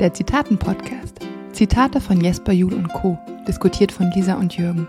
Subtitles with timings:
[0.00, 1.18] der Zitaten-Podcast.
[1.52, 4.88] Zitate von Jesper Juhl und Co., diskutiert von Lisa und Jürgen.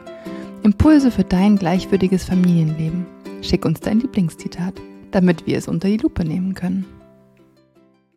[0.64, 3.06] Impulse für dein gleichwürdiges Familienleben.
[3.42, 4.76] Schick uns dein Lieblingszitat,
[5.12, 6.86] damit wir es unter die Lupe nehmen können.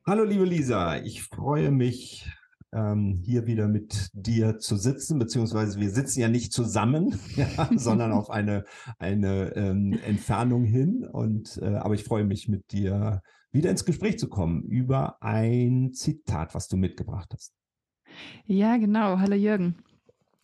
[0.07, 2.30] Hallo liebe Lisa, ich freue mich,
[2.72, 8.12] ähm, hier wieder mit dir zu sitzen, beziehungsweise wir sitzen ja nicht zusammen, ja, sondern
[8.12, 8.64] auf eine,
[9.00, 11.04] eine ähm, Entfernung hin.
[11.11, 13.20] Und äh, aber ich freue mich mit dir
[13.55, 17.54] wieder ins Gespräch zu kommen über ein Zitat, was du mitgebracht hast.
[18.46, 19.21] Ja, genau.
[19.21, 19.77] Hallo Jürgen.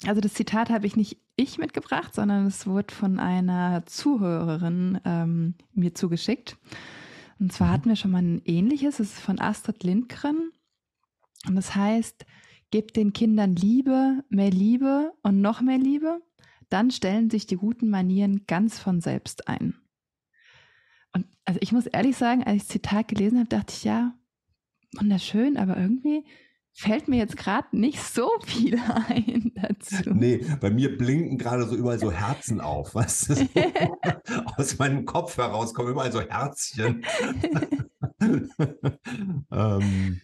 [0.06, 5.55] Also das Zitat habe ich nicht ich mitgebracht, sondern es wurde von einer Zuhörerin ähm,
[5.74, 6.56] mir zugeschickt.
[7.38, 7.73] Und zwar mhm.
[7.73, 10.52] hatten wir schon mal ein ähnliches, es ist von Astrid Lindgren.
[11.47, 12.24] Und das heißt,
[12.70, 16.20] gebt den Kindern Liebe, mehr Liebe und noch mehr Liebe,
[16.69, 19.80] dann stellen sich die guten Manieren ganz von selbst ein.
[21.12, 24.14] Und also ich muss ehrlich sagen, als ich das Zitat gelesen habe, dachte ich, ja,
[24.98, 26.24] wunderschön, aber irgendwie
[26.73, 30.11] fällt mir jetzt gerade nicht so viel ein dazu.
[30.14, 33.34] Nee, bei mir blinken gerade so überall so Herzen auf, was du?
[34.56, 37.05] aus meinem Kopf heraus kommen überall so Herzchen.
[39.50, 40.20] ähm,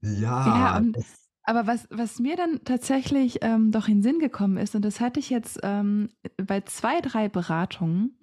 [0.00, 0.46] ja.
[0.46, 0.96] ja und,
[1.42, 5.20] aber was, was mir dann tatsächlich ähm, doch in Sinn gekommen ist, und das hatte
[5.20, 8.18] ich jetzt ähm, bei zwei, drei Beratungen,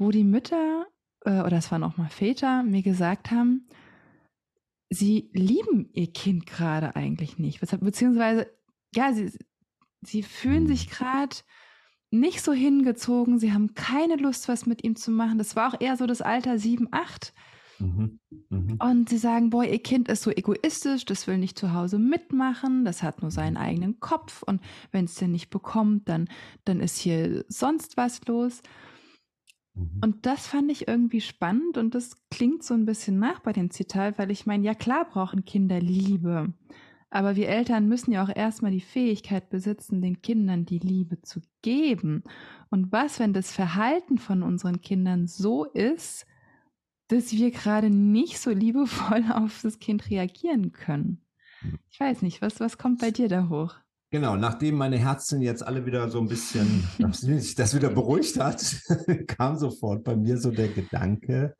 [0.00, 0.86] wo die Mütter
[1.24, 3.66] äh, oder es waren auch mal Väter mir gesagt haben,
[4.90, 7.60] sie lieben ihr Kind gerade eigentlich nicht.
[7.60, 8.50] Beziehungsweise,
[8.94, 9.32] ja, sie,
[10.02, 10.90] sie fühlen sich mhm.
[10.90, 11.36] gerade
[12.10, 15.38] nicht so hingezogen, sie haben keine Lust, was mit ihm zu machen.
[15.38, 17.32] Das war auch eher so das Alter 7, 8.
[17.78, 18.18] Mhm.
[18.50, 18.78] Mhm.
[18.80, 22.84] Und sie sagen, boah, ihr Kind ist so egoistisch, das will nicht zu Hause mitmachen,
[22.84, 26.28] das hat nur seinen eigenen Kopf und wenn es den nicht bekommt, dann,
[26.64, 28.62] dann ist hier sonst was los.
[29.74, 30.00] Mhm.
[30.02, 33.70] Und das fand ich irgendwie spannend und das klingt so ein bisschen nach bei dem
[33.70, 36.52] Zitat, weil ich meine, ja klar brauchen Kinder Liebe,
[37.10, 41.40] aber wir Eltern müssen ja auch erstmal die Fähigkeit besitzen, den Kindern die Liebe zu
[41.60, 42.22] geben.
[42.70, 46.24] Und was, wenn das Verhalten von unseren Kindern so ist,
[47.08, 51.20] dass wir gerade nicht so liebevoll auf das Kind reagieren können?
[51.90, 53.74] Ich weiß nicht, was, was kommt bei dir da hoch?
[54.12, 58.82] Genau, nachdem meine Herzen jetzt alle wieder so ein bisschen, sich das wieder beruhigt hat,
[59.28, 61.54] kam sofort bei mir so der Gedanke,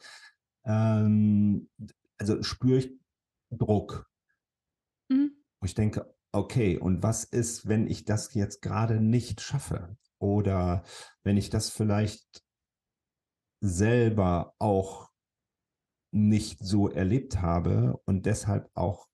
[0.65, 1.69] ähm,
[2.19, 2.93] also spüre ich
[3.50, 4.09] Druck.
[5.09, 5.33] Mhm.
[5.65, 9.97] Ich denke, okay, und was ist, wenn ich das jetzt gerade nicht schaffe?
[10.19, 10.83] Oder
[11.22, 12.43] wenn ich das vielleicht
[13.60, 15.10] selber auch
[16.12, 19.06] nicht so erlebt habe und deshalb auch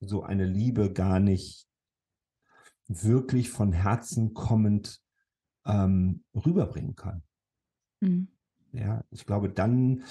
[0.00, 1.67] so eine Liebe gar nicht
[2.88, 5.00] wirklich von Herzen kommend
[5.66, 7.22] ähm, rüberbringen kann.
[8.00, 8.28] Mhm.
[8.72, 10.04] Ja, ich glaube, dann,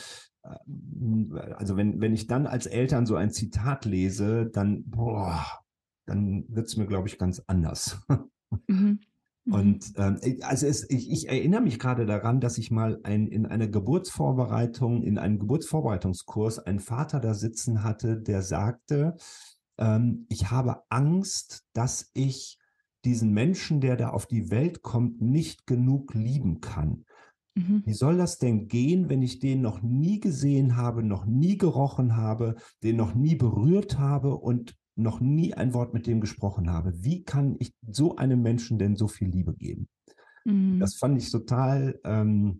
[0.43, 5.45] äh, also wenn, wenn ich dann als Eltern so ein Zitat lese, dann, boah,
[6.05, 7.99] dann wird es mir, glaube ich, ganz anders.
[8.67, 8.99] Mhm.
[9.49, 13.45] Und ähm, also es, ich, ich, erinnere mich gerade daran, dass ich mal ein, in
[13.45, 19.15] einer Geburtsvorbereitung, in einem Geburtsvorbereitungskurs einen Vater da sitzen hatte, der sagte,
[19.77, 22.59] ähm, ich habe Angst, dass ich
[23.07, 27.05] diesen Menschen, der da auf die Welt kommt, nicht genug lieben kann.
[27.55, 27.83] Mhm.
[27.85, 32.17] Wie soll das denn gehen, wenn ich den noch nie gesehen habe, noch nie gerochen
[32.17, 36.93] habe, den noch nie berührt habe und noch nie ein Wort mit dem gesprochen habe?
[37.01, 39.87] Wie kann ich so einem Menschen denn so viel Liebe geben?
[40.43, 40.79] Mhm.
[40.79, 42.59] Das fand ich total ähm,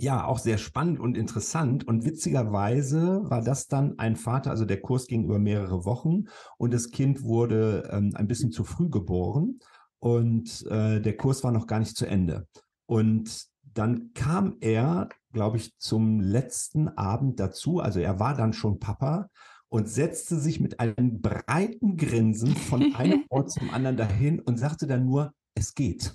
[0.00, 1.86] ja, auch sehr spannend und interessant.
[1.86, 6.24] Und witzigerweise war das dann ein Vater, also der Kurs ging über mehrere Wochen
[6.58, 9.60] und das Kind wurde ähm, ein bisschen zu früh geboren
[10.00, 12.48] und äh, der Kurs war noch gar nicht zu Ende.
[12.86, 17.78] Und dann kam er, glaube ich, zum letzten Abend dazu.
[17.78, 19.28] Also er war dann schon Papa
[19.68, 24.86] und setzte sich mit einem breiten Grinsen von einem Ort zum anderen dahin und sagte
[24.88, 26.12] dann nur, es geht.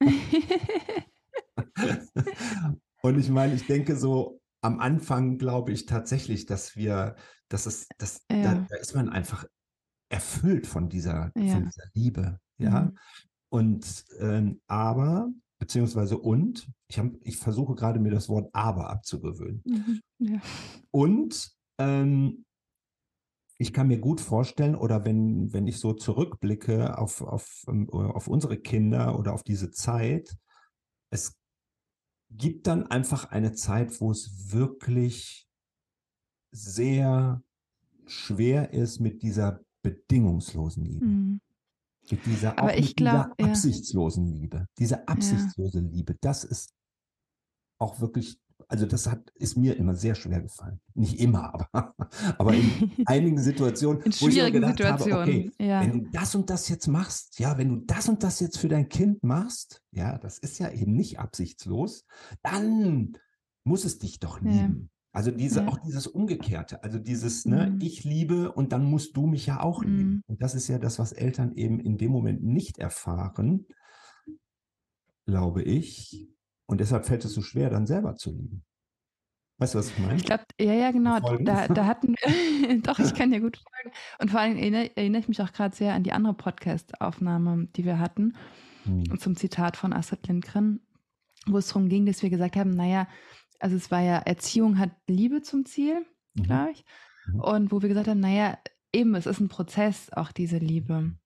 [3.06, 7.14] Und ich meine, ich denke so, am Anfang glaube ich tatsächlich, dass wir,
[7.48, 8.42] dass es, dass, ja.
[8.42, 9.46] da, da, ist man einfach
[10.08, 11.54] erfüllt von dieser, ja.
[11.54, 12.40] von dieser Liebe.
[12.58, 12.82] Ja.
[12.82, 12.98] Mhm.
[13.48, 19.62] Und ähm, aber, beziehungsweise und, ich, hab, ich versuche gerade mir das Wort aber abzugewöhnen.
[19.64, 20.00] Mhm.
[20.18, 20.40] Ja.
[20.90, 22.44] Und ähm,
[23.58, 28.26] ich kann mir gut vorstellen, oder wenn, wenn ich so zurückblicke auf, auf, ähm, auf
[28.26, 30.36] unsere Kinder oder auf diese Zeit,
[31.10, 31.36] es
[32.30, 35.46] gibt dann einfach eine Zeit, wo es wirklich
[36.50, 37.42] sehr
[38.06, 41.06] schwer ist mit dieser bedingungslosen Liebe.
[41.06, 41.40] Mhm.
[42.10, 44.34] Mit dieser, Aber ich glaub, dieser absichtslosen ja.
[44.34, 44.68] Liebe.
[44.78, 45.88] Diese absichtslose ja.
[45.88, 46.72] Liebe, das ist
[47.78, 48.38] auch wirklich
[48.68, 50.80] Also das hat, ist mir immer sehr schwer gefallen.
[50.94, 51.94] Nicht immer, aber,
[52.38, 55.18] aber in einigen Situationen, in wo ich mir gedacht Situationen.
[55.18, 55.80] habe, okay, ja.
[55.80, 58.68] wenn du das und das jetzt machst, ja, wenn du das und das jetzt für
[58.68, 62.06] dein Kind machst, ja, das ist ja eben nicht absichtslos,
[62.42, 63.16] dann
[63.64, 64.90] muss es dich doch lieben.
[64.90, 64.96] Ja.
[65.12, 65.68] Also diese, ja.
[65.68, 67.80] auch dieses Umgekehrte, also dieses, ne, mhm.
[67.80, 69.96] ich liebe und dann musst du mich ja auch mhm.
[69.96, 70.22] lieben.
[70.26, 73.66] Und das ist ja das, was Eltern eben in dem Moment nicht erfahren,
[75.24, 76.28] glaube ich.
[76.66, 78.64] Und deshalb fällt es so schwer, dann selber zu lieben.
[79.58, 80.16] Weißt du, was ich meine?
[80.16, 81.18] Ich glaube, ja, ja, genau.
[81.20, 83.96] Da, da, hatten wir, doch, ich kann ja gut folgen.
[84.18, 87.84] Und vor allem erinnere, erinnere ich mich auch gerade sehr an die andere Podcast-Aufnahme, die
[87.84, 88.36] wir hatten,
[88.84, 89.18] hm.
[89.18, 90.80] zum Zitat von Astrid Lindgren,
[91.46, 93.08] wo es darum ging, dass wir gesagt haben, naja,
[93.60, 96.04] also es war ja, Erziehung hat Liebe zum Ziel,
[96.34, 96.42] mhm.
[96.42, 96.84] glaube ich.
[97.26, 97.40] Mhm.
[97.40, 98.58] Und wo wir gesagt haben, naja,
[98.92, 101.00] eben, es ist ein Prozess, auch diese Liebe.
[101.00, 101.16] Mhm.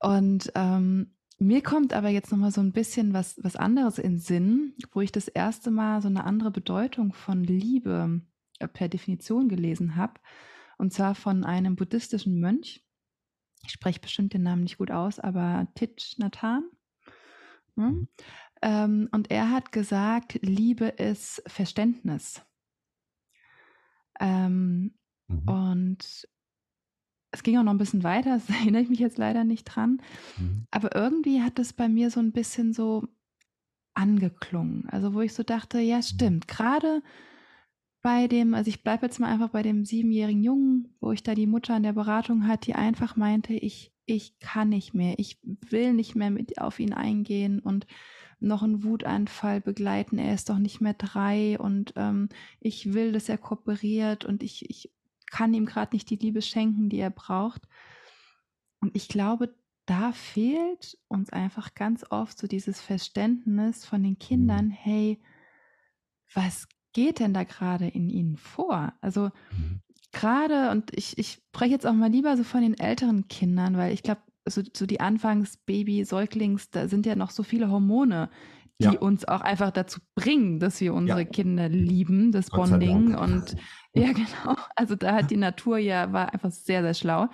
[0.00, 4.74] Und ähm, mir kommt aber jetzt nochmal so ein bisschen was, was anderes in Sinn,
[4.92, 8.20] wo ich das erste Mal so eine andere Bedeutung von Liebe
[8.58, 10.14] äh, per Definition gelesen habe.
[10.78, 12.84] Und zwar von einem buddhistischen Mönch.
[13.64, 16.64] Ich spreche bestimmt den Namen nicht gut aus, aber Thich Nathan.
[17.76, 18.08] Hm?
[18.62, 22.42] Ähm, und er hat gesagt, Liebe ist Verständnis.
[24.20, 24.94] Ähm,
[25.28, 25.48] mhm.
[25.48, 26.28] Und
[27.30, 30.00] es ging auch noch ein bisschen weiter, das erinnere ich mich jetzt leider nicht dran.
[30.38, 30.66] Mhm.
[30.70, 33.06] Aber irgendwie hat es bei mir so ein bisschen so
[33.94, 34.88] angeklungen.
[34.88, 36.02] Also wo ich so dachte, ja mhm.
[36.02, 37.02] stimmt, gerade
[38.00, 41.34] bei dem, also ich bleibe jetzt mal einfach bei dem siebenjährigen Jungen, wo ich da
[41.34, 45.38] die Mutter in der Beratung hatte, die einfach meinte, ich, ich kann nicht mehr, ich
[45.42, 47.86] will nicht mehr mit auf ihn eingehen und
[48.40, 52.28] noch einen Wutanfall begleiten, er ist doch nicht mehr drei und ähm,
[52.60, 54.92] ich will, dass er kooperiert und ich, ich
[55.30, 57.62] kann ihm gerade nicht die Liebe schenken, die er braucht.
[58.80, 59.54] Und ich glaube,
[59.86, 64.72] da fehlt uns einfach ganz oft so dieses Verständnis von den Kindern, mhm.
[64.72, 65.22] hey,
[66.34, 68.92] was geht denn da gerade in ihnen vor?
[69.00, 69.80] Also mhm.
[70.12, 73.92] gerade, und ich, ich spreche jetzt auch mal lieber so von den älteren Kindern, weil
[73.94, 78.30] ich glaube, so, so die Anfangs-Baby, Säuglings, da sind ja noch so viele Hormone,
[78.78, 78.98] die ja.
[78.98, 81.24] uns auch einfach dazu bringen, dass wir unsere ja.
[81.24, 83.14] Kinder lieben, das Gott Bonding.
[83.14, 83.56] Und
[83.94, 84.56] ja, genau.
[84.76, 87.28] Also da hat die Natur ja, war einfach sehr, sehr schlau.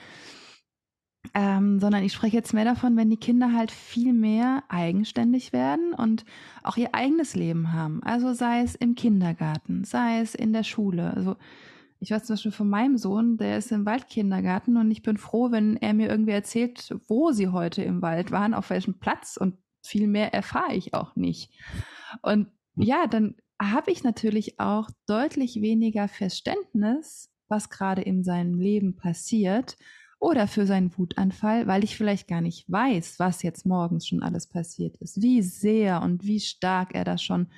[1.32, 5.94] Ähm, sondern ich spreche jetzt mehr davon, wenn die Kinder halt viel mehr eigenständig werden
[5.94, 6.25] und
[6.62, 8.02] auch ihr eigenes Leben haben.
[8.02, 11.14] Also sei es im Kindergarten, sei es in der Schule.
[11.14, 11.37] Also
[11.99, 15.50] ich weiß zum Beispiel von meinem Sohn, der ist im Waldkindergarten und ich bin froh,
[15.50, 19.56] wenn er mir irgendwie erzählt, wo sie heute im Wald waren, auf welchem Platz und
[19.84, 21.50] viel mehr erfahre ich auch nicht.
[22.22, 22.82] Und hm.
[22.82, 29.76] ja, dann habe ich natürlich auch deutlich weniger Verständnis, was gerade in seinem Leben passiert
[30.19, 34.48] oder für seinen Wutanfall, weil ich vielleicht gar nicht weiß, was jetzt morgens schon alles
[34.48, 37.48] passiert ist, wie sehr und wie stark er da schon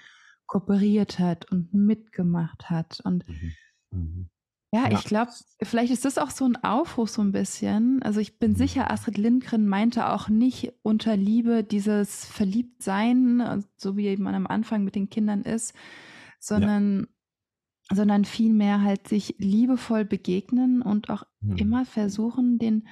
[0.47, 3.01] kooperiert hat und mitgemacht hat.
[3.05, 3.53] Und mhm.
[3.91, 4.29] Mhm.
[4.73, 4.99] Ja, ja.
[4.99, 5.31] ich glaube,
[5.63, 8.03] vielleicht ist das auch so ein Aufruf so ein bisschen.
[8.03, 8.57] Also ich bin mhm.
[8.57, 14.85] sicher, Astrid Lindgren meinte auch nicht unter Liebe dieses Verliebtsein, so wie man am Anfang
[14.85, 15.75] mit den Kindern ist,
[16.41, 17.07] sondern,
[17.91, 17.97] ja.
[17.97, 21.57] sondern vielmehr halt sich liebevoll begegnen und auch mhm.
[21.57, 22.89] immer versuchen, den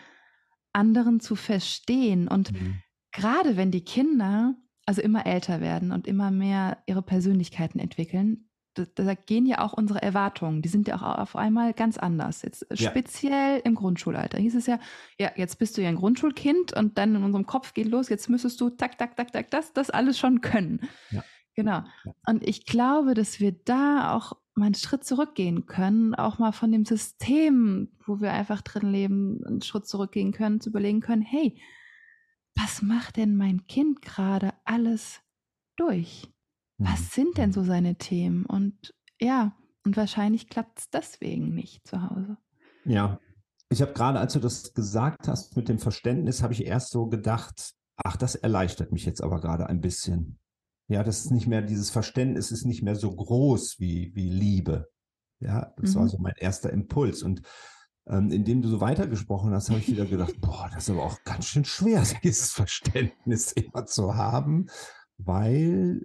[0.72, 2.28] anderen zu verstehen.
[2.28, 2.78] Und mhm.
[3.12, 4.54] gerade wenn die Kinder
[4.86, 9.72] also immer älter werden und immer mehr ihre Persönlichkeiten entwickeln, da, da, gehen ja auch
[9.72, 12.42] unsere Erwartungen, die sind ja auch auf einmal ganz anders.
[12.42, 12.90] Jetzt ja.
[12.90, 14.78] speziell im Grundschulalter hieß es ja,
[15.18, 18.28] ja, jetzt bist du ja ein Grundschulkind und dann in unserem Kopf geht los, jetzt
[18.28, 20.80] müsstest du tak, tak, tak, tak, das, das alles schon können.
[21.10, 21.22] Ja.
[21.56, 21.84] Genau.
[22.26, 26.72] Und ich glaube, dass wir da auch mal einen Schritt zurückgehen können, auch mal von
[26.72, 31.60] dem System, wo wir einfach drin leben, einen Schritt zurückgehen können, zu überlegen können, hey,
[32.56, 35.20] was macht denn mein Kind gerade alles
[35.76, 36.28] durch?
[36.84, 37.08] Was mhm.
[37.10, 38.46] sind denn so seine Themen?
[38.46, 42.36] Und ja, und wahrscheinlich klappt es deswegen nicht zu Hause.
[42.84, 43.18] Ja,
[43.70, 47.06] ich habe gerade, als du das gesagt hast mit dem Verständnis, habe ich erst so
[47.06, 50.38] gedacht, ach, das erleichtert mich jetzt aber gerade ein bisschen.
[50.88, 54.90] Ja, das ist nicht mehr, dieses Verständnis ist nicht mehr so groß wie, wie Liebe.
[55.40, 56.00] Ja, das mhm.
[56.00, 57.22] war so mein erster Impuls.
[57.22, 57.42] Und
[58.06, 61.22] ähm, indem du so weitergesprochen hast, habe ich wieder gedacht, boah, das ist aber auch
[61.24, 64.66] ganz schön schwer, dieses Verständnis immer zu haben,
[65.16, 66.02] weil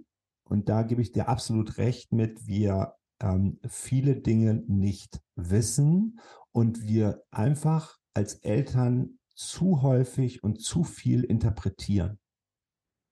[0.50, 6.18] und da gebe ich dir absolut recht mit, wir ähm, viele Dinge nicht wissen
[6.52, 12.18] und wir einfach als Eltern zu häufig und zu viel interpretieren.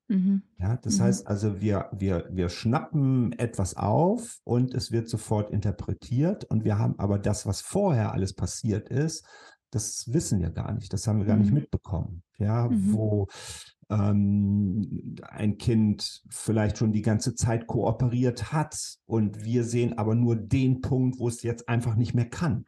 [0.09, 0.43] Mhm.
[0.57, 1.03] Ja, das mhm.
[1.03, 6.77] heißt also, wir, wir, wir schnappen etwas auf und es wird sofort interpretiert und wir
[6.77, 9.25] haben aber das, was vorher alles passiert ist,
[9.71, 11.59] das wissen wir gar nicht, das haben wir gar nicht mhm.
[11.59, 12.23] mitbekommen.
[12.37, 12.93] Ja, mhm.
[12.93, 13.27] wo
[13.89, 20.35] ähm, ein Kind vielleicht schon die ganze Zeit kooperiert hat und wir sehen aber nur
[20.35, 22.65] den Punkt, wo es jetzt einfach nicht mehr kann.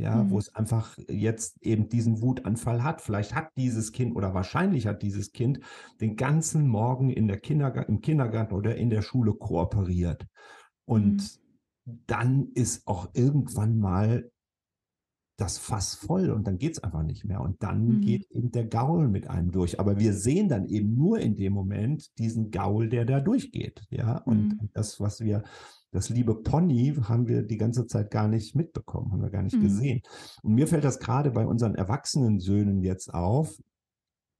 [0.00, 0.30] Ja, mhm.
[0.30, 3.00] wo es einfach jetzt eben diesen Wutanfall hat.
[3.00, 5.58] Vielleicht hat dieses Kind oder wahrscheinlich hat dieses Kind
[6.00, 10.24] den ganzen Morgen in der Kindergarten, im Kindergarten oder in der Schule kooperiert.
[10.84, 11.40] Und
[11.84, 12.02] mhm.
[12.06, 14.30] dann ist auch irgendwann mal
[15.38, 17.40] das Fass voll und dann geht es einfach nicht mehr.
[17.40, 18.00] Und dann mhm.
[18.00, 19.78] geht eben der Gaul mit einem durch.
[19.78, 23.82] Aber wir sehen dann eben nur in dem Moment diesen Gaul, der da durchgeht.
[23.88, 24.70] Ja, und mhm.
[24.74, 25.44] das, was wir,
[25.92, 29.56] das liebe Pony, haben wir die ganze Zeit gar nicht mitbekommen, haben wir gar nicht
[29.56, 29.62] mhm.
[29.62, 30.02] gesehen.
[30.42, 33.56] Und mir fällt das gerade bei unseren erwachsenen Söhnen jetzt auf,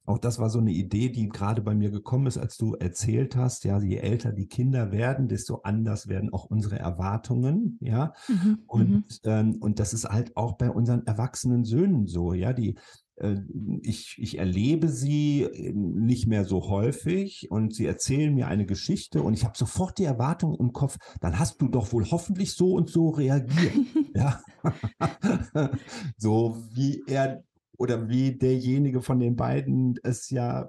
[0.09, 3.37] auch das war so eine Idee, die gerade bei mir gekommen ist, als du erzählt
[3.37, 8.13] hast, ja, je älter die Kinder werden, desto anders werden auch unsere Erwartungen, ja.
[8.29, 9.05] Mhm, und, mhm.
[9.25, 12.77] ähm, und das ist halt auch bei unseren erwachsenen Söhnen so, ja, die,
[13.17, 13.37] äh,
[13.83, 19.23] ich, ich erlebe sie ähm, nicht mehr so häufig und sie erzählen mir eine Geschichte
[19.23, 22.73] und ich habe sofort die Erwartung im Kopf, dann hast du doch wohl hoffentlich so
[22.73, 23.75] und so reagiert.
[24.15, 24.41] ja.
[26.17, 27.43] so wie er
[27.79, 30.69] oder wie derjenige von den beiden es ja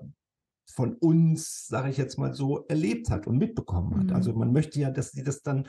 [0.67, 4.05] von uns, sage ich jetzt mal so, erlebt hat und mitbekommen hat.
[4.05, 4.15] Mhm.
[4.15, 5.67] Also man möchte ja, dass sie das dann,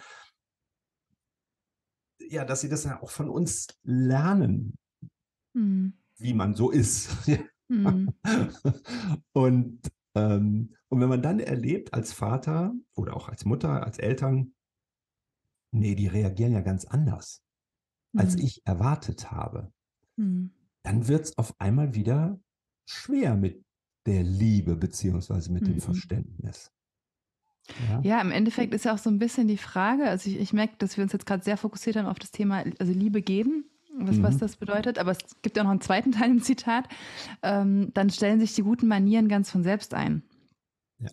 [2.20, 4.76] ja, dass sie das ja auch von uns lernen,
[5.54, 5.94] mhm.
[6.16, 7.11] wie man so ist.
[7.73, 8.12] Mhm.
[9.32, 9.80] und,
[10.16, 14.54] ähm, und wenn man dann erlebt als Vater oder auch als Mutter, als Eltern,
[15.70, 17.44] nee, die reagieren ja ganz anders,
[18.16, 18.42] als mhm.
[18.42, 19.73] ich erwartet habe.
[20.82, 22.40] Dann wird es auf einmal wieder
[22.87, 23.64] schwer mit
[24.06, 25.66] der Liebe beziehungsweise mit mhm.
[25.66, 26.72] dem Verständnis.
[27.88, 28.00] Ja.
[28.02, 28.20] ja.
[28.20, 30.96] im Endeffekt ist ja auch so ein bisschen die Frage, also ich, ich merke, dass
[30.96, 34.22] wir uns jetzt gerade sehr fokussiert haben auf das Thema, also Liebe geben, was, mhm.
[34.22, 36.88] was das bedeutet, aber es gibt ja noch einen zweiten Teil im Zitat,
[37.42, 40.22] ähm, dann stellen sich die guten Manieren ganz von selbst ein.
[40.99, 41.08] Ja.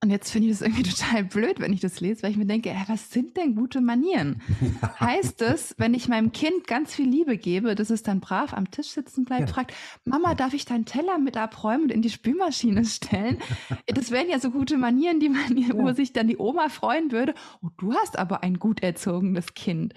[0.00, 2.46] Und jetzt finde ich das irgendwie total blöd, wenn ich das lese, weil ich mir
[2.46, 4.42] denke, ey, was sind denn gute Manieren?
[4.80, 5.00] Ja.
[5.00, 8.70] Heißt es, wenn ich meinem Kind ganz viel Liebe gebe, dass es dann brav am
[8.70, 9.54] Tisch sitzen bleibt, ja.
[9.54, 9.74] fragt,
[10.04, 13.38] Mama, darf ich deinen Teller mit abräumen und in die Spülmaschine stellen?
[13.86, 15.74] das wären ja so gute Manieren, die man, ja.
[15.74, 17.34] wo sich dann die Oma freuen würde.
[17.62, 19.94] Oh, du hast aber ein gut erzogenes Kind.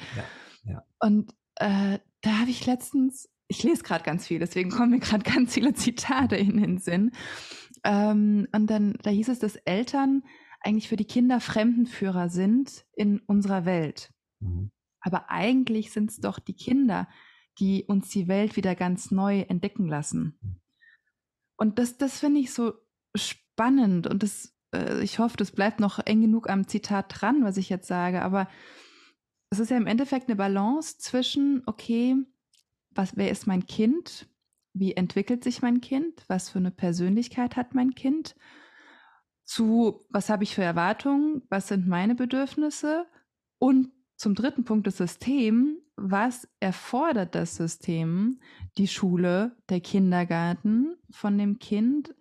[1.00, 5.24] Und äh, da habe ich letztens, ich lese gerade ganz viel, deswegen kommen mir gerade
[5.24, 7.12] ganz viele Zitate in den Sinn.
[7.84, 10.24] Ähm, und dann, da hieß es, dass Eltern
[10.62, 14.14] eigentlich für die Kinder Fremdenführer sind in unserer Welt.
[14.40, 14.72] Mhm.
[15.02, 17.08] Aber eigentlich sind es doch die Kinder,
[17.60, 20.40] die uns die Welt wieder ganz neu entdecken lassen.
[21.58, 22.74] Und das, das finde ich so
[23.16, 27.58] spannend und das, äh, ich hoffe, das bleibt noch eng genug am Zitat dran, was
[27.58, 28.22] ich jetzt sage.
[28.22, 28.48] Aber
[29.50, 32.16] es ist ja im Endeffekt eine Balance zwischen, okay,
[32.92, 34.28] was, wer ist mein Kind?
[34.74, 38.36] Wie entwickelt sich mein Kind, was für eine Persönlichkeit hat mein Kind,
[39.44, 43.06] zu was habe ich für Erwartungen, was sind meine Bedürfnisse?
[43.60, 48.40] Und zum dritten Punkt das System, was erfordert das System,
[48.78, 52.16] die Schule, der Kindergarten von dem Kind.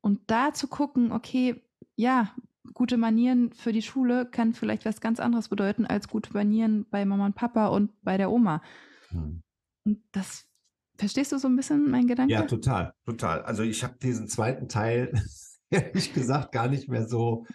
[0.00, 1.62] Und da zu gucken, okay,
[1.96, 2.34] ja,
[2.72, 7.04] gute Manieren für die Schule kann vielleicht was ganz anderes bedeuten als gute Manieren bei
[7.04, 8.62] Mama und Papa und bei der Oma.
[9.10, 9.42] Hm.
[9.84, 10.48] Und das
[10.96, 12.30] Verstehst du so ein bisschen meinen Gedanken?
[12.30, 13.42] Ja, total, total.
[13.42, 15.12] Also ich habe diesen zweiten Teil,
[15.70, 17.46] ehrlich gesagt, gar nicht mehr so,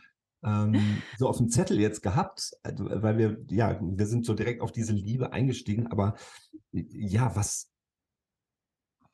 [0.44, 4.62] ähm, so auf dem Zettel jetzt gehabt, also, weil wir, ja, wir sind so direkt
[4.62, 5.88] auf diese Liebe eingestiegen.
[5.88, 6.16] Aber
[6.72, 7.72] ja, was,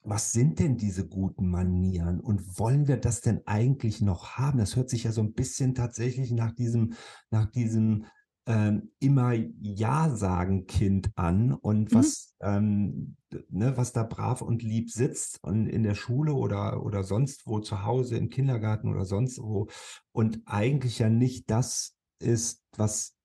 [0.02, 4.60] was sind denn diese guten Manieren und wollen wir das denn eigentlich noch haben?
[4.60, 6.94] Das hört sich ja so ein bisschen tatsächlich nach diesem,
[7.32, 8.06] nach diesem
[8.48, 11.96] ähm, immer Ja sagen Kind an und mhm.
[11.96, 13.18] was, ähm,
[13.50, 17.60] ne, was da brav und lieb sitzt und in der Schule oder, oder sonst wo
[17.60, 19.68] zu Hause im Kindergarten oder sonst wo
[20.12, 23.16] und eigentlich ja nicht das ist, was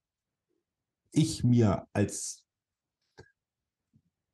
[1.13, 2.45] ich mir als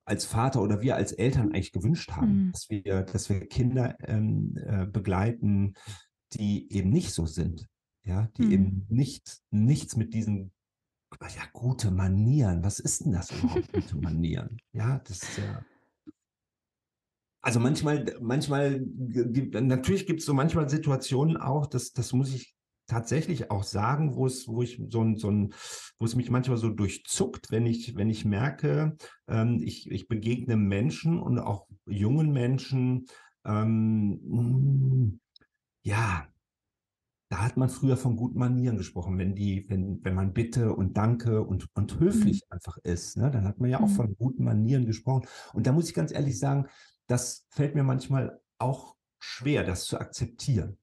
[0.08, 2.52] als Vater oder wir als Eltern eigentlich gewünscht haben, mhm.
[2.52, 5.74] dass wir, dass wir Kinder ähm, äh, begleiten,
[6.32, 7.66] die eben nicht so sind,
[8.04, 8.52] ja, die mhm.
[8.52, 10.52] eben nicht nichts mit diesen
[11.22, 12.62] ja, gute Manieren.
[12.62, 14.58] Was ist denn das überhaupt, gute Manieren?
[14.72, 15.64] Ja, das ist ja.
[17.42, 22.56] Also manchmal, manchmal, natürlich gibt es so manchmal Situationen auch, das, das muss ich
[22.88, 25.54] tatsächlich auch sagen, wo es, wo ich so ein, so ein,
[25.98, 28.96] wo es mich manchmal so durchzuckt, wenn ich, wenn ich merke,
[29.28, 33.06] ähm, ich, ich begegne Menschen und auch jungen Menschen,
[33.44, 35.20] ähm,
[35.82, 36.26] ja,
[37.28, 40.96] da hat man früher von guten Manieren gesprochen, wenn die, wenn, wenn man Bitte und
[40.96, 42.54] Danke und, und höflich mhm.
[42.54, 43.94] einfach ist, ne, dann hat man ja auch mhm.
[43.94, 45.26] von guten Manieren gesprochen.
[45.52, 46.66] Und da muss ich ganz ehrlich sagen,
[47.08, 50.78] das fällt mir manchmal auch schwer, das zu akzeptieren.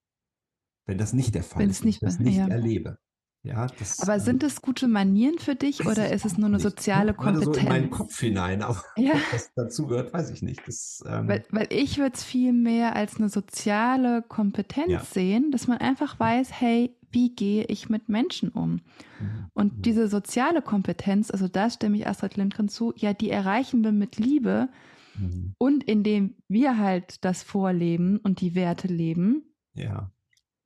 [0.86, 2.48] wenn das nicht der Fall Wenn ist, wenn ich nicht das nicht ja.
[2.48, 2.98] erlebe.
[3.44, 6.58] Ja, das, Aber ähm, sind es gute Manieren für dich oder ist es nur eine
[6.58, 6.64] nicht.
[6.64, 7.98] soziale Kommt gerade so in meinen Kompetenz?
[7.98, 9.16] Kopf hinein, aber Ja.
[9.32, 10.68] das dazu gehört, weiß ich nicht.
[10.68, 15.00] Das, ähm, Weil, weil ich würde es viel mehr als eine soziale Kompetenz Ja.
[15.14, 18.82] sehen, dass man einfach weiß, hey, wie gehe ich mit Menschen um?
[19.20, 23.30] mhm, Und mhm, diese soziale Kompetenz, also da stimme ich Astrid Lindgren zu, ja, die
[23.30, 24.70] erreichen wir mit Liebe
[25.16, 29.44] mhm, und indem wir halt das vorleben und die Werte leben,
[29.76, 30.12] ja,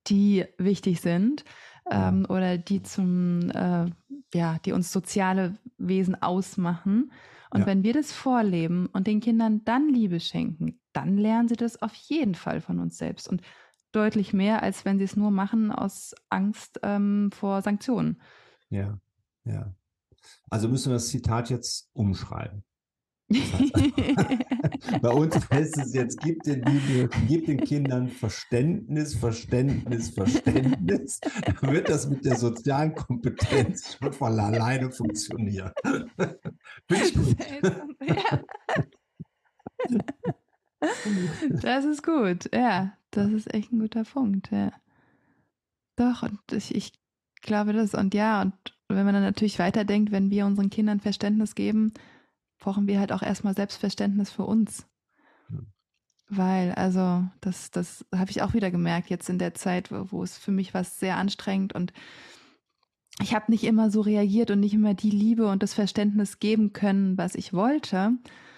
[0.08, 1.44] die wichtig sind.
[1.92, 3.90] Ähm, oder die zum, äh,
[4.34, 7.12] ja, die uns soziale Wesen ausmachen.
[7.50, 7.66] Und Ja.
[7.66, 11.94] wenn wir das vorleben und den Kindern dann Liebe schenken, dann lernen sie das auf
[11.96, 13.42] jeden Fall von uns selbst und
[13.94, 18.22] deutlich mehr, als wenn sie es nur machen aus Angst ähm, vor Sanktionen.
[18.70, 19.00] ja,
[19.46, 19.74] ja.
[20.50, 22.64] Also müssen wir das Zitat jetzt umschreiben.
[25.02, 26.64] Bei uns heißt es jetzt, gib den,
[27.28, 31.20] gib den Kindern Verständnis, Verständnis, Verständnis.
[31.62, 35.72] Dann wird das mit der sozialen Kompetenz schon von alleine funktionieren.
[35.84, 37.36] Finde ich gut.
[41.62, 42.94] Das ist gut, ja.
[43.12, 44.72] Das ist echt ein guter Punkt, ja.
[45.98, 46.94] Doch, und ich, ich
[47.42, 48.54] glaube das, und ja, und
[48.88, 51.94] wenn man dann natürlich weiterdenkt, wenn wir unseren Kindern Verständnis geben,
[52.60, 54.88] brauchen wir halt auch erstmal Selbstverständnis für uns.
[55.48, 55.68] Hm.
[56.30, 60.24] Weil, also, das, das habe ich auch wieder gemerkt, jetzt in der Zeit, wo, wo
[60.24, 61.94] es für mich was sehr anstrengend und
[63.20, 66.74] ich habe nicht immer so reagiert und nicht immer die Liebe und das Verständnis geben
[66.74, 68.12] können, was ich wollte.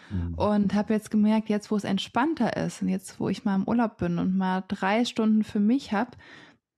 [0.09, 0.33] Mhm.
[0.35, 3.67] Und habe jetzt gemerkt, jetzt wo es entspannter ist und jetzt wo ich mal im
[3.67, 6.11] Urlaub bin und mal drei Stunden für mich habe,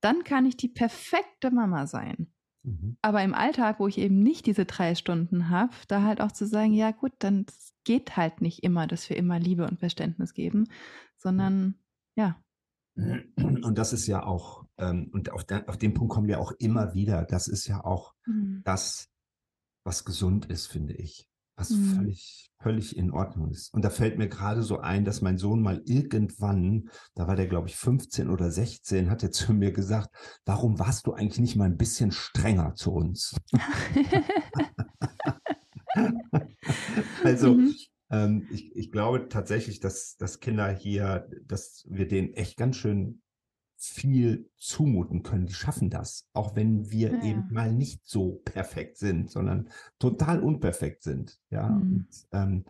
[0.02, 2.28] dann kann ich die perfekte Mama sein.
[2.64, 2.98] Mhm.
[3.02, 6.46] Aber im Alltag, wo ich eben nicht diese drei Stunden habe, da halt auch zu
[6.46, 7.46] sagen, ja gut, dann
[7.84, 10.68] geht halt nicht immer, dass wir immer Liebe und Verständnis geben,
[11.18, 11.76] sondern
[12.16, 12.42] ja.
[12.96, 16.52] Und das ist ja auch, ähm, und auf, der, auf den Punkt kommen wir auch
[16.60, 18.62] immer wieder, das ist ja auch Mhm.
[18.64, 19.10] das,
[19.84, 21.31] was gesund ist, finde ich.
[21.62, 21.96] Was Mhm.
[21.96, 23.72] völlig, völlig in Ordnung ist.
[23.72, 27.46] Und da fällt mir gerade so ein, dass mein Sohn mal irgendwann, da war der,
[27.46, 30.10] glaube ich, 15 oder 16, hat er zu mir gesagt,
[30.44, 33.36] warum warst du eigentlich nicht mal ein bisschen strenger zu uns?
[37.24, 37.76] also, Mhm.
[38.10, 43.22] ähm, ich, ich glaube tatsächlich, dass, dass Kinder hier, dass wir denen echt ganz schön
[43.90, 45.46] viel zumuten können.
[45.48, 47.22] Die schaffen das, auch wenn wir Ja.
[47.24, 51.40] eben mal nicht so perfekt sind, sondern total unperfekt sind.
[51.50, 51.82] Ja, Mhm.
[51.82, 52.66] und, ähm,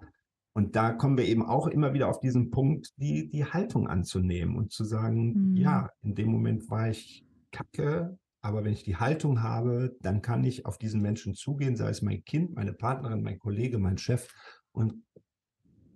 [0.54, 4.56] und da kommen wir eben auch immer wieder auf diesen Punkt, die, die Haltung anzunehmen
[4.56, 5.58] und zu sagen, Mhm.
[5.58, 10.44] ja, in dem Moment war ich kacke, aber wenn ich die Haltung habe, dann kann
[10.44, 14.30] ich auf diesen Menschen zugehen, sei es mein Kind, meine Partnerin, mein Kollege, mein Chef
[14.72, 14.96] und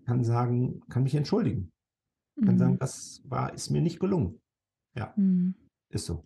[0.05, 1.71] kann sagen, kann mich entschuldigen,
[2.45, 2.79] kann sagen, Mhm.
[2.79, 4.39] das war, ist mir nicht gelungen.
[4.95, 5.55] Ja, Mhm.
[5.89, 6.25] ist so.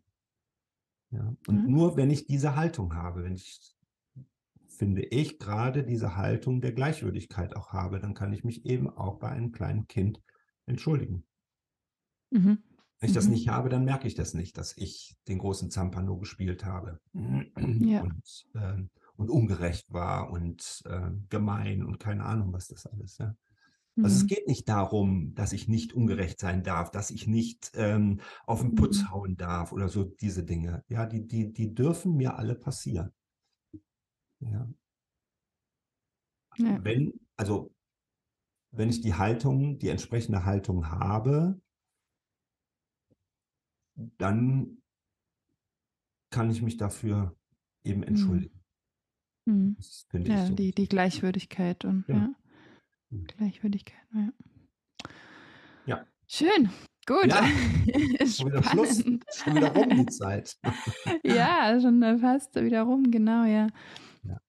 [1.11, 1.35] Ja.
[1.47, 1.67] Und Ja.
[1.67, 3.75] nur wenn ich diese Haltung habe, wenn ich,
[4.67, 9.17] finde ich, gerade diese Haltung der Gleichwürdigkeit auch habe, dann kann ich mich eben auch
[9.19, 10.21] bei einem kleinen Kind
[10.65, 11.25] entschuldigen.
[12.31, 12.59] Mhm.
[12.99, 13.31] Wenn ich das Mhm.
[13.31, 18.01] nicht habe, dann merke ich das nicht, dass ich den großen Zampano gespielt habe Ja.
[18.01, 23.17] und, ähm, und ungerecht war und äh, gemein und keine Ahnung, was das alles.
[23.17, 23.35] Ja.
[23.97, 24.27] Also es Mhm.
[24.27, 28.75] geht nicht darum, dass ich nicht ungerecht sein darf, dass ich nicht ähm, auf den
[28.75, 29.11] Putz Mhm.
[29.11, 30.83] hauen darf oder so diese Dinge.
[30.87, 33.11] Ja, die, die, die dürfen mir alle passieren.
[34.39, 34.69] Ja.
[36.57, 36.83] Ja.
[36.83, 37.73] Wenn, also
[38.71, 41.59] wenn ich die Haltung, die entsprechende Haltung habe,
[44.17, 44.77] dann
[46.31, 47.35] kann ich mich dafür
[47.83, 48.59] eben entschuldigen.
[49.45, 49.75] Mhm.
[49.77, 50.53] Das finde ich Ja, so.
[50.55, 52.15] die, die Gleichwürdigkeit und Ja.
[52.15, 52.35] ja.
[53.09, 53.27] Mhm.
[53.37, 54.29] Gleichwürdigkeit, ja.
[55.85, 56.05] Ja.
[56.27, 56.69] Schön,
[57.05, 57.27] gut.
[57.27, 57.43] Ja,
[58.25, 60.57] Schon wieder Schluss, schon wieder rum die Zeit.
[61.23, 63.67] Ja, schon äh, fast wieder rum, genau, ja.
[64.23, 64.39] Ja.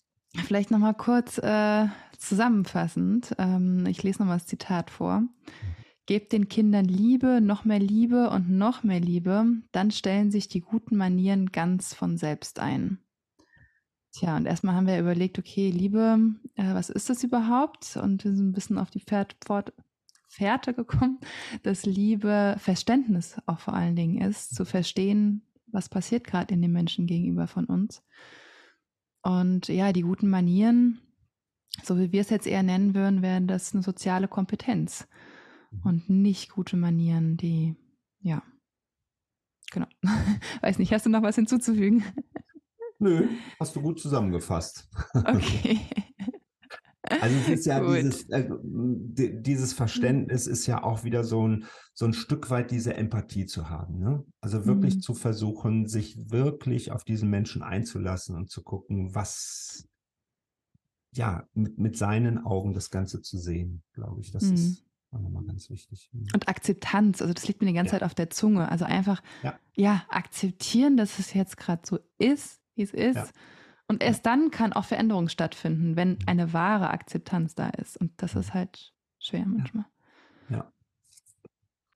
[0.44, 1.86] Vielleicht nochmal kurz äh,
[2.18, 3.34] zusammenfassend.
[3.38, 5.22] Ähm, ich lese nochmal das Zitat vor.
[6.06, 10.60] Gebt den Kindern Liebe, noch mehr Liebe und noch mehr Liebe, dann stellen sich die
[10.60, 12.98] guten Manieren ganz von selbst ein.
[14.12, 16.18] Tja, und erstmal haben wir überlegt, okay, Liebe,
[16.56, 17.96] äh, was ist das überhaupt?
[17.96, 19.72] Und wir sind ein bisschen auf die Pferd, Pfort,
[20.28, 21.20] Fährte gekommen,
[21.62, 26.72] dass Liebe Verständnis auch vor allen Dingen ist, zu verstehen, was passiert gerade in den
[26.72, 28.02] Menschen gegenüber von uns.
[29.22, 31.00] Und ja, die guten Manieren,
[31.84, 35.06] so wie wir es jetzt eher nennen würden, wären das eine soziale Kompetenz
[35.84, 37.76] und nicht gute Manieren, die,
[38.20, 38.42] ja,
[39.70, 39.86] genau.
[40.62, 42.02] Weiß nicht, hast du noch was hinzuzufügen?
[43.00, 44.88] Nö, hast du gut zusammengefasst.
[45.14, 45.80] Okay.
[47.20, 48.48] Also es ist ja dieses, äh,
[49.42, 53.68] dieses Verständnis ist ja auch wieder so ein, so ein Stück weit diese Empathie zu
[53.68, 53.98] haben.
[53.98, 54.24] Ne?
[54.40, 55.00] Also wirklich mhm.
[55.00, 59.88] zu versuchen, sich wirklich auf diesen Menschen einzulassen und zu gucken, was,
[61.12, 64.30] ja, mit, mit seinen Augen das Ganze zu sehen, glaube ich.
[64.30, 64.54] Das mhm.
[64.54, 66.10] ist nochmal ganz wichtig.
[66.12, 66.28] Mhm.
[66.32, 67.98] Und Akzeptanz, also das liegt mir die ganze ja.
[67.98, 68.70] Zeit auf der Zunge.
[68.70, 73.16] Also einfach, ja, ja akzeptieren, dass es jetzt gerade so ist, wie es ist.
[73.16, 73.26] Ja.
[73.88, 77.96] Und erst dann kann auch Veränderung stattfinden, wenn eine wahre Akzeptanz da ist.
[77.96, 79.84] Und das ist halt schwer manchmal.
[80.48, 80.72] Ja.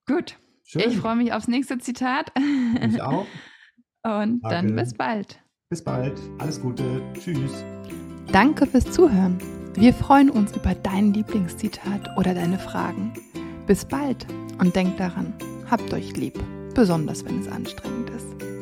[0.07, 0.39] Gut.
[0.65, 0.83] Schön.
[0.87, 2.33] Ich freue mich aufs nächste Zitat.
[2.81, 3.27] Ich auch.
[4.03, 4.49] Und Danke.
[4.49, 5.41] dann bis bald.
[5.71, 6.21] Bis bald.
[6.39, 7.01] Alles Gute.
[7.15, 7.65] Tschüss.
[8.33, 9.39] Danke fürs Zuhören.
[9.75, 13.13] Wir freuen uns über dein Lieblingszitat oder deine Fragen.
[13.67, 14.27] Bis bald
[14.59, 15.33] und denkt daran,
[15.71, 16.39] habt euch lieb,
[16.75, 18.54] besonders wenn es anstrengend ist.